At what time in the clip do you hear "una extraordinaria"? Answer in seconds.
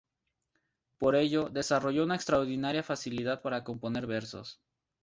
2.03-2.81